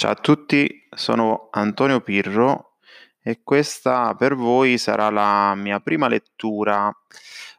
Ciao 0.00 0.12
a 0.12 0.14
tutti, 0.14 0.88
sono 0.88 1.48
Antonio 1.50 2.00
Pirro 2.00 2.78
e 3.22 3.42
questa 3.42 4.14
per 4.14 4.34
voi 4.34 4.78
sarà 4.78 5.10
la 5.10 5.54
mia 5.54 5.78
prima 5.80 6.08
lettura 6.08 6.90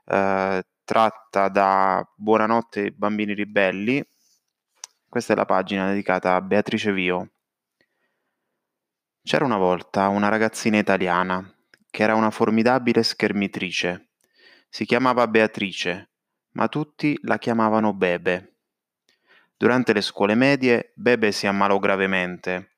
eh, 0.06 0.66
tratta 0.84 1.50
da 1.50 2.04
Buonanotte 2.16 2.94
bambini 2.94 3.36
ribelli. 3.36 4.04
Questa 5.08 5.34
è 5.34 5.36
la 5.36 5.46
pagina 5.46 5.90
dedicata 5.90 6.34
a 6.34 6.42
Beatrice 6.42 6.92
Vio. 6.92 7.30
C'era 9.22 9.46
una 9.46 9.58
volta 9.58 10.08
una 10.08 10.30
ragazzina 10.30 10.80
italiana 10.80 11.48
che 11.92 12.02
era 12.02 12.16
una 12.16 12.32
formidabile 12.32 13.04
schermitrice. 13.04 14.14
Si 14.68 14.86
chiamava 14.86 15.28
Beatrice, 15.28 16.10
ma 16.54 16.68
tutti 16.68 17.16
la 17.22 17.38
chiamavano 17.38 17.94
Bebe. 17.94 18.51
Durante 19.62 19.94
le 19.94 20.02
scuole 20.02 20.34
medie 20.34 20.92
Bebe 20.96 21.32
si 21.32 21.46
ammalò 21.46 21.78
gravemente. 21.78 22.78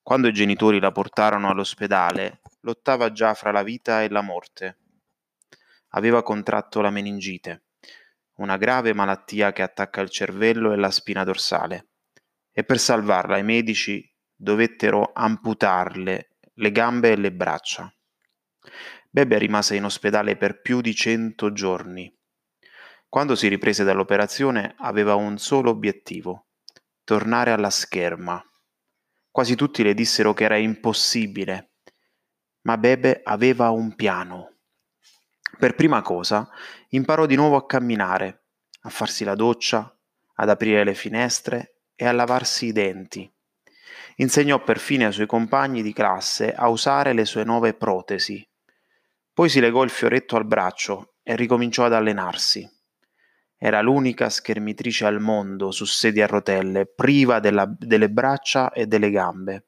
Quando 0.00 0.28
i 0.28 0.32
genitori 0.32 0.80
la 0.80 0.90
portarono 0.90 1.50
all'ospedale, 1.50 2.40
lottava 2.60 3.12
già 3.12 3.34
fra 3.34 3.50
la 3.52 3.62
vita 3.62 4.02
e 4.02 4.08
la 4.08 4.22
morte. 4.22 4.78
Aveva 5.88 6.22
contratto 6.22 6.80
la 6.80 6.88
meningite, 6.88 7.64
una 8.36 8.56
grave 8.56 8.94
malattia 8.94 9.52
che 9.52 9.60
attacca 9.60 10.00
il 10.00 10.08
cervello 10.08 10.72
e 10.72 10.76
la 10.76 10.90
spina 10.90 11.22
dorsale, 11.22 11.88
e 12.50 12.64
per 12.64 12.78
salvarla 12.78 13.36
i 13.36 13.44
medici 13.44 14.10
dovettero 14.34 15.10
amputarle 15.12 16.38
le 16.54 16.72
gambe 16.72 17.10
e 17.10 17.16
le 17.16 17.30
braccia. 17.30 17.94
Bebe 19.10 19.36
rimase 19.36 19.76
in 19.76 19.84
ospedale 19.84 20.36
per 20.36 20.62
più 20.62 20.80
di 20.80 20.94
cento 20.94 21.52
giorni 21.52 22.15
quando 23.08 23.34
si 23.34 23.48
riprese 23.48 23.84
dall'operazione 23.84 24.74
aveva 24.78 25.14
un 25.14 25.38
solo 25.38 25.70
obiettivo: 25.70 26.46
tornare 27.04 27.50
alla 27.52 27.70
scherma. 27.70 28.42
Quasi 29.30 29.54
tutti 29.54 29.82
le 29.82 29.94
dissero 29.94 30.34
che 30.34 30.44
era 30.44 30.56
impossibile, 30.56 31.72
ma 32.62 32.76
Bebe 32.78 33.20
aveva 33.22 33.70
un 33.70 33.94
piano. 33.94 34.56
Per 35.58 35.74
prima 35.74 36.02
cosa 36.02 36.48
imparò 36.90 37.26
di 37.26 37.36
nuovo 37.36 37.56
a 37.56 37.66
camminare, 37.66 38.44
a 38.80 38.88
farsi 38.88 39.24
la 39.24 39.34
doccia, 39.34 39.96
ad 40.34 40.48
aprire 40.48 40.84
le 40.84 40.94
finestre 40.94 41.82
e 41.94 42.06
a 42.06 42.12
lavarsi 42.12 42.66
i 42.66 42.72
denti. 42.72 43.30
Insegnò 44.16 44.62
perfino 44.62 45.06
ai 45.06 45.12
suoi 45.12 45.26
compagni 45.26 45.82
di 45.82 45.92
classe 45.92 46.52
a 46.52 46.68
usare 46.68 47.12
le 47.12 47.24
sue 47.24 47.44
nuove 47.44 47.74
protesi. 47.74 48.46
Poi 49.32 49.48
si 49.48 49.60
legò 49.60 49.82
il 49.82 49.90
fioretto 49.90 50.36
al 50.36 50.46
braccio 50.46 51.16
e 51.22 51.36
ricominciò 51.36 51.84
ad 51.84 51.92
allenarsi. 51.92 52.68
Era 53.58 53.80
l'unica 53.80 54.28
schermitrice 54.28 55.06
al 55.06 55.20
mondo 55.20 55.70
su 55.70 55.84
sedia 55.86 56.24
a 56.24 56.28
rotelle, 56.28 56.86
priva 56.86 57.40
della, 57.40 57.66
delle 57.66 58.10
braccia 58.10 58.72
e 58.72 58.86
delle 58.86 59.10
gambe. 59.10 59.64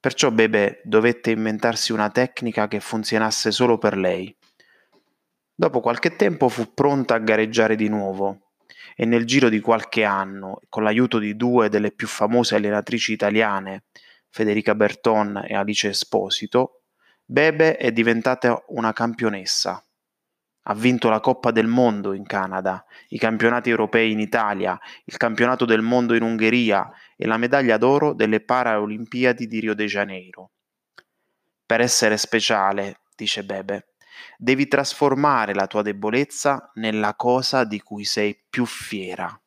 Perciò 0.00 0.30
Bebe 0.30 0.80
dovette 0.84 1.30
inventarsi 1.30 1.92
una 1.92 2.10
tecnica 2.10 2.68
che 2.68 2.80
funzionasse 2.80 3.50
solo 3.50 3.78
per 3.78 3.96
lei. 3.96 4.34
Dopo 5.54 5.80
qualche 5.80 6.16
tempo 6.16 6.48
fu 6.48 6.74
pronta 6.74 7.14
a 7.14 7.18
gareggiare 7.18 7.76
di 7.76 7.88
nuovo 7.88 8.52
e 8.96 9.04
nel 9.04 9.24
giro 9.24 9.48
di 9.48 9.60
qualche 9.60 10.04
anno, 10.04 10.60
con 10.68 10.82
l'aiuto 10.82 11.18
di 11.18 11.36
due 11.36 11.68
delle 11.68 11.90
più 11.90 12.06
famose 12.06 12.54
allenatrici 12.54 13.12
italiane, 13.12 13.84
Federica 14.28 14.74
Berton 14.74 15.44
e 15.46 15.54
Alice 15.54 15.88
Esposito, 15.88 16.82
Bebe 17.24 17.76
è 17.76 17.92
diventata 17.92 18.64
una 18.68 18.92
campionessa. 18.92 19.82
Ha 20.64 20.74
vinto 20.74 21.08
la 21.08 21.20
Coppa 21.20 21.50
del 21.50 21.66
Mondo 21.66 22.14
in 22.14 22.24
Canada, 22.24 22.84
i 23.08 23.18
campionati 23.18 23.70
europei 23.70 24.12
in 24.12 24.18
Italia, 24.18 24.78
il 25.04 25.16
campionato 25.16 25.64
del 25.64 25.82
mondo 25.82 26.14
in 26.14 26.22
Ungheria 26.22 26.90
e 27.16 27.26
la 27.26 27.36
medaglia 27.36 27.76
d'oro 27.76 28.14
delle 28.14 28.40
Paralimpiadi 28.40 29.46
di 29.46 29.60
Rio 29.60 29.74
de 29.74 29.86
Janeiro. 29.86 30.52
Per 31.66 31.80
essere 31.80 32.16
speciale, 32.16 33.00
dice 33.14 33.44
Bebe, 33.44 33.94
devi 34.38 34.66
trasformare 34.66 35.54
la 35.54 35.66
tua 35.66 35.82
debolezza 35.82 36.70
nella 36.74 37.14
cosa 37.14 37.64
di 37.64 37.80
cui 37.80 38.04
sei 38.04 38.38
più 38.48 38.64
fiera. 38.64 39.38